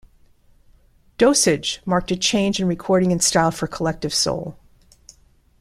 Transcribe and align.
"Dosage" 1.19 1.79
marked 1.85 2.09
a 2.09 2.15
change 2.17 2.59
in 2.59 2.67
recording 2.67 3.11
and 3.11 3.23
style 3.23 3.51
for 3.51 3.67
Collective 3.67 4.15
Soul. 4.15 4.57